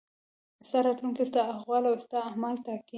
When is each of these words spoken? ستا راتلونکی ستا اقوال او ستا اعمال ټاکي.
ستا 0.67 0.79
راتلونکی 0.85 1.23
ستا 1.29 1.41
اقوال 1.55 1.83
او 1.89 1.95
ستا 2.05 2.17
اعمال 2.29 2.55
ټاکي. 2.65 2.85